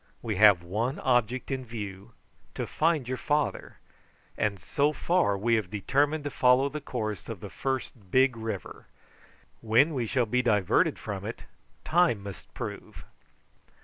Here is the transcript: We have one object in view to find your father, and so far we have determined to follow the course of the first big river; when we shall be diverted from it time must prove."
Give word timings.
We 0.23 0.37
have 0.37 0.63
one 0.63 0.97
object 0.97 1.51
in 1.51 1.63
view 1.63 2.13
to 2.55 2.65
find 2.65 3.07
your 3.07 3.19
father, 3.19 3.77
and 4.35 4.59
so 4.59 4.93
far 4.93 5.37
we 5.37 5.53
have 5.53 5.69
determined 5.69 6.23
to 6.23 6.31
follow 6.31 6.69
the 6.69 6.81
course 6.81 7.29
of 7.29 7.39
the 7.39 7.51
first 7.51 8.09
big 8.09 8.35
river; 8.35 8.87
when 9.61 9.93
we 9.93 10.07
shall 10.07 10.25
be 10.25 10.41
diverted 10.41 10.97
from 10.97 11.23
it 11.23 11.43
time 11.83 12.23
must 12.23 12.51
prove." 12.55 13.05